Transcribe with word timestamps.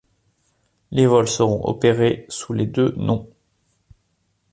Les 0.89 1.05
vols 1.05 1.27
seront 1.29 1.63
opérés 1.69 2.25
sous 2.27 2.53
les 2.53 2.65
deux 2.65 2.91
noms. 2.97 3.29